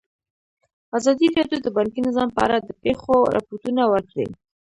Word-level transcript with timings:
ازادي 0.97 1.27
راډیو 1.37 1.59
د 1.63 1.67
بانکي 1.77 1.99
نظام 2.07 2.29
په 2.35 2.41
اړه 2.45 2.57
د 2.61 2.69
پېښو 2.83 3.15
رپوټونه 3.35 3.81
ورکړي. 3.93 4.27